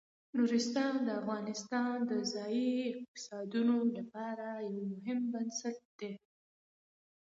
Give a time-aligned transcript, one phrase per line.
[0.35, 6.13] نورستان د افغانستان د ځایي اقتصادونو لپاره یو مهم بنسټ دی.